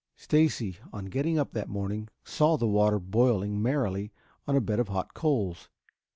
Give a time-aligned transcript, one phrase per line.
[0.15, 4.11] Stacy, on getting up that morning, saw the water boiling merrily
[4.47, 5.69] on a bed of hot coals.